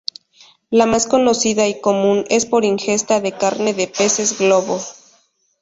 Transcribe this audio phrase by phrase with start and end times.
[0.71, 4.79] La más conocida y común es por ingesta de carne de peces globo.